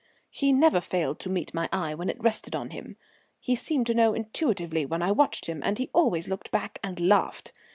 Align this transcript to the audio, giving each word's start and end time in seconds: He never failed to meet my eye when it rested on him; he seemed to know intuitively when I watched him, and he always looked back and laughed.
He 0.31 0.51
never 0.51 0.81
failed 0.81 1.19
to 1.19 1.29
meet 1.29 1.53
my 1.53 1.69
eye 1.71 1.93
when 1.93 2.09
it 2.09 2.19
rested 2.19 2.55
on 2.55 2.71
him; 2.71 2.97
he 3.39 3.53
seemed 3.53 3.85
to 3.85 3.93
know 3.93 4.15
intuitively 4.15 4.83
when 4.83 5.03
I 5.03 5.11
watched 5.11 5.45
him, 5.45 5.61
and 5.63 5.77
he 5.77 5.91
always 5.93 6.27
looked 6.27 6.49
back 6.49 6.79
and 6.83 6.99
laughed. 6.99 7.51